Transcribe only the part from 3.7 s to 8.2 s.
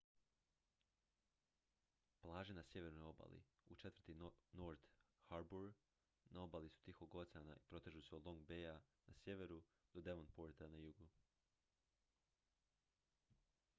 u četvrti north harbour na obali su tihog oceana i protežu se